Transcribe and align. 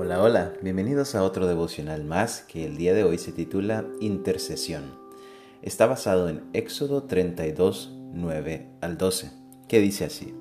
Hola, 0.00 0.22
hola, 0.22 0.52
bienvenidos 0.62 1.16
a 1.16 1.24
otro 1.24 1.48
devocional 1.48 2.04
más 2.04 2.42
que 2.42 2.64
el 2.64 2.76
día 2.76 2.94
de 2.94 3.02
hoy 3.02 3.18
se 3.18 3.32
titula 3.32 3.84
Intercesión. 3.98 4.84
Está 5.60 5.86
basado 5.86 6.28
en 6.28 6.44
Éxodo 6.52 7.02
32, 7.02 7.98
9 8.12 8.68
al 8.80 8.96
12, 8.96 9.32
que 9.66 9.80
dice 9.80 10.04
así. 10.04 10.32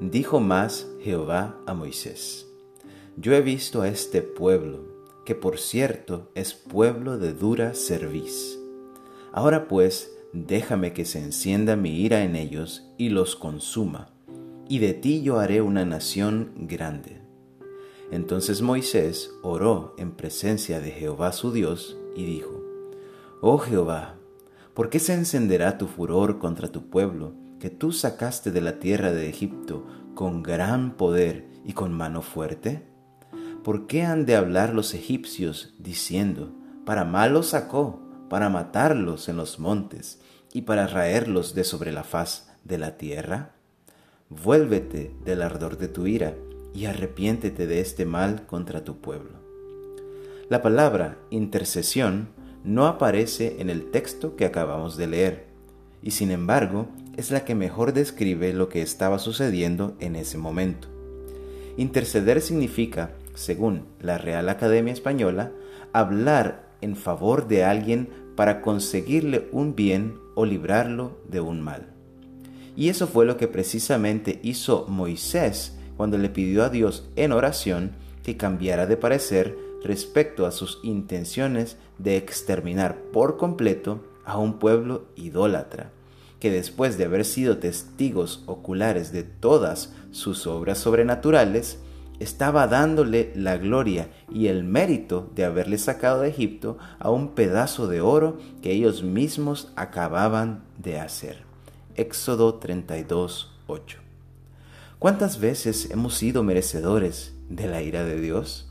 Dijo 0.00 0.40
más 0.40 0.86
Jehová 1.02 1.60
a 1.66 1.74
Moisés, 1.74 2.46
Yo 3.18 3.34
he 3.34 3.42
visto 3.42 3.82
a 3.82 3.88
este 3.88 4.22
pueblo, 4.22 4.86
que 5.26 5.34
por 5.34 5.58
cierto 5.58 6.30
es 6.34 6.54
pueblo 6.54 7.18
de 7.18 7.34
dura 7.34 7.74
cerviz. 7.74 8.58
Ahora 9.30 9.68
pues, 9.68 10.10
déjame 10.32 10.94
que 10.94 11.04
se 11.04 11.18
encienda 11.18 11.76
mi 11.76 12.00
ira 12.00 12.24
en 12.24 12.34
ellos 12.34 12.88
y 12.96 13.10
los 13.10 13.36
consuma, 13.36 14.08
y 14.70 14.78
de 14.78 14.94
ti 14.94 15.20
yo 15.20 15.38
haré 15.38 15.60
una 15.60 15.84
nación 15.84 16.54
grande 16.60 17.19
entonces 18.10 18.60
Moisés 18.60 19.32
oró 19.42 19.94
en 19.96 20.10
presencia 20.10 20.80
de 20.80 20.90
Jehová 20.90 21.32
su 21.32 21.52
Dios 21.52 21.96
y 22.16 22.24
dijo, 22.24 22.60
Oh 23.40 23.58
Jehová, 23.58 24.16
¿por 24.74 24.90
qué 24.90 24.98
se 24.98 25.14
encenderá 25.14 25.78
tu 25.78 25.86
furor 25.86 26.38
contra 26.38 26.68
tu 26.68 26.90
pueblo, 26.90 27.34
que 27.60 27.70
tú 27.70 27.92
sacaste 27.92 28.50
de 28.50 28.60
la 28.60 28.80
tierra 28.80 29.12
de 29.12 29.28
Egipto 29.28 29.86
con 30.14 30.42
gran 30.42 30.96
poder 30.96 31.46
y 31.64 31.72
con 31.72 31.92
mano 31.92 32.20
fuerte? 32.20 32.82
¿Por 33.62 33.86
qué 33.86 34.02
han 34.02 34.26
de 34.26 34.34
hablar 34.34 34.74
los 34.74 34.92
egipcios 34.94 35.74
diciendo, 35.78 36.52
para 36.84 37.04
mal 37.04 37.32
los 37.34 37.48
sacó, 37.48 38.00
para 38.28 38.48
matarlos 38.48 39.28
en 39.28 39.36
los 39.36 39.60
montes 39.60 40.20
y 40.52 40.62
para 40.62 40.88
raerlos 40.88 41.54
de 41.54 41.62
sobre 41.62 41.92
la 41.92 42.02
faz 42.02 42.50
de 42.64 42.78
la 42.78 42.96
tierra? 42.96 43.52
Vuélvete 44.30 45.14
del 45.24 45.42
ardor 45.42 45.78
de 45.78 45.88
tu 45.88 46.06
ira 46.06 46.34
y 46.74 46.86
arrepiéntete 46.86 47.66
de 47.66 47.80
este 47.80 48.06
mal 48.06 48.46
contra 48.46 48.84
tu 48.84 49.00
pueblo. 49.00 49.38
La 50.48 50.62
palabra 50.62 51.18
intercesión 51.30 52.28
no 52.64 52.86
aparece 52.86 53.56
en 53.60 53.70
el 53.70 53.90
texto 53.90 54.36
que 54.36 54.44
acabamos 54.44 54.96
de 54.96 55.06
leer, 55.06 55.46
y 56.02 56.12
sin 56.12 56.30
embargo 56.30 56.88
es 57.16 57.30
la 57.30 57.44
que 57.44 57.54
mejor 57.54 57.92
describe 57.92 58.52
lo 58.52 58.68
que 58.68 58.82
estaba 58.82 59.18
sucediendo 59.18 59.96
en 60.00 60.16
ese 60.16 60.38
momento. 60.38 60.88
Interceder 61.76 62.40
significa, 62.40 63.12
según 63.34 63.86
la 64.00 64.18
Real 64.18 64.48
Academia 64.48 64.92
Española, 64.92 65.52
hablar 65.92 66.70
en 66.80 66.96
favor 66.96 67.48
de 67.48 67.64
alguien 67.64 68.08
para 68.36 68.62
conseguirle 68.62 69.48
un 69.52 69.74
bien 69.74 70.14
o 70.34 70.46
librarlo 70.46 71.18
de 71.28 71.40
un 71.40 71.60
mal. 71.60 71.88
Y 72.76 72.88
eso 72.88 73.06
fue 73.06 73.26
lo 73.26 73.36
que 73.36 73.48
precisamente 73.48 74.40
hizo 74.42 74.86
Moisés 74.88 75.76
cuando 76.00 76.16
le 76.16 76.30
pidió 76.30 76.64
a 76.64 76.70
Dios 76.70 77.04
en 77.14 77.30
oración 77.30 77.90
que 78.22 78.38
cambiara 78.38 78.86
de 78.86 78.96
parecer 78.96 79.58
respecto 79.84 80.46
a 80.46 80.50
sus 80.50 80.80
intenciones 80.82 81.76
de 81.98 82.16
exterminar 82.16 82.96
por 83.12 83.36
completo 83.36 84.02
a 84.24 84.38
un 84.38 84.58
pueblo 84.58 85.04
idólatra, 85.14 85.90
que 86.38 86.50
después 86.50 86.96
de 86.96 87.04
haber 87.04 87.26
sido 87.26 87.58
testigos 87.58 88.44
oculares 88.46 89.12
de 89.12 89.24
todas 89.24 89.92
sus 90.10 90.46
obras 90.46 90.78
sobrenaturales, 90.78 91.80
estaba 92.18 92.66
dándole 92.66 93.30
la 93.36 93.58
gloria 93.58 94.08
y 94.32 94.46
el 94.46 94.64
mérito 94.64 95.30
de 95.34 95.44
haberle 95.44 95.76
sacado 95.76 96.22
de 96.22 96.30
Egipto 96.30 96.78
a 96.98 97.10
un 97.10 97.34
pedazo 97.34 97.88
de 97.88 98.00
oro 98.00 98.38
que 98.62 98.72
ellos 98.72 99.02
mismos 99.02 99.70
acababan 99.76 100.64
de 100.78 100.98
hacer. 100.98 101.42
Éxodo 101.94 102.54
32, 102.54 103.52
8. 103.66 104.09
¿Cuántas 105.00 105.40
veces 105.40 105.90
hemos 105.92 106.14
sido 106.14 106.42
merecedores 106.42 107.32
de 107.48 107.66
la 107.66 107.80
ira 107.80 108.04
de 108.04 108.20
Dios? 108.20 108.70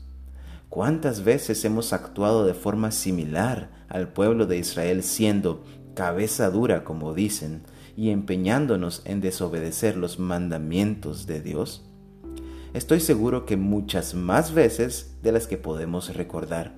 ¿Cuántas 0.68 1.24
veces 1.24 1.64
hemos 1.64 1.92
actuado 1.92 2.46
de 2.46 2.54
forma 2.54 2.92
similar 2.92 3.72
al 3.88 4.12
pueblo 4.12 4.46
de 4.46 4.56
Israel 4.56 5.02
siendo 5.02 5.64
cabeza 5.94 6.48
dura, 6.50 6.84
como 6.84 7.14
dicen, 7.14 7.64
y 7.96 8.10
empeñándonos 8.10 9.02
en 9.06 9.20
desobedecer 9.20 9.96
los 9.96 10.20
mandamientos 10.20 11.26
de 11.26 11.40
Dios? 11.40 11.90
Estoy 12.74 13.00
seguro 13.00 13.44
que 13.44 13.56
muchas 13.56 14.14
más 14.14 14.54
veces 14.54 15.16
de 15.24 15.32
las 15.32 15.48
que 15.48 15.56
podemos 15.56 16.14
recordar. 16.14 16.76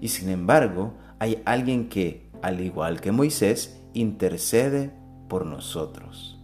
Y 0.00 0.06
sin 0.06 0.28
embargo, 0.28 0.94
hay 1.18 1.42
alguien 1.46 1.88
que, 1.88 2.30
al 2.42 2.60
igual 2.60 3.00
que 3.00 3.10
Moisés, 3.10 3.80
intercede 3.92 4.92
por 5.28 5.46
nosotros. 5.46 6.37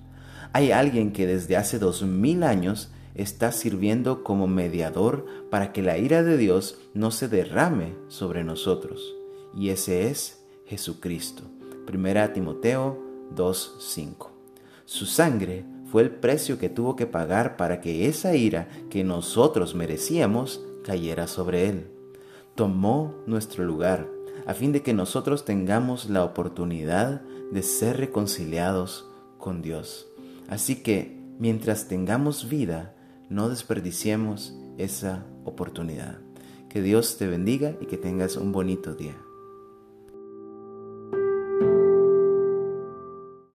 Hay 0.55 0.71
alguien 0.71 1.11
que 1.11 1.27
desde 1.27 1.57
hace 1.57 1.81
dos 1.81 2.05
mil 2.05 2.45
años 2.45 2.93
está 3.17 3.51
sirviendo 3.51 4.23
como 4.23 4.47
mediador 4.47 5.27
para 5.51 5.73
que 5.73 5.83
la 5.83 5.99
ira 5.99 6.23
de 6.23 6.37
Dios 6.37 6.79
no 6.95 7.11
se 7.11 7.27
derrame 7.27 7.97
sobre 8.07 8.45
nosotros. 8.45 9.17
Y 9.53 9.71
ese 9.71 10.09
es 10.09 10.45
Jesucristo. 10.67 11.43
Primera 11.87 12.33
Timoteo 12.33 13.03
2.5. 13.35 14.29
Su 14.85 15.07
sangre 15.07 15.65
fue 15.91 16.03
el 16.03 16.13
precio 16.13 16.57
que 16.57 16.69
tuvo 16.69 16.95
que 16.95 17.09
pagar 17.09 17.57
para 17.57 17.81
que 17.81 18.07
esa 18.07 18.37
ira 18.37 18.69
que 18.91 19.03
nosotros 19.03 19.75
merecíamos 19.75 20.65
cayera 20.85 21.27
sobre 21.27 21.69
él. 21.69 21.89
Tomó 22.55 23.17
nuestro 23.27 23.65
lugar 23.65 24.09
a 24.47 24.55
fin 24.55 24.71
de 24.71 24.83
que 24.83 24.95
nosotros 24.95 25.45
tengamos 25.45 26.09
la 26.09 26.23
oportunidad 26.23 27.23
de 27.51 27.65
ser 27.65 27.97
reconciliados 27.97 29.11
con 29.37 29.61
Dios. 29.61 30.14
Así 30.49 30.77
que 30.77 31.19
mientras 31.39 31.89
tengamos 31.89 32.49
vida, 32.49 32.95
no 33.29 33.49
desperdiciemos 33.49 34.55
esa 34.79 35.27
oportunidad. 35.45 36.19
Que 36.69 36.83
Dios 36.83 37.17
te 37.19 37.27
bendiga 37.27 37.77
y 37.81 37.87
que 37.87 37.97
tengas 37.97 38.37
un 38.37 38.53
bonito 38.53 38.95
día. 38.95 39.17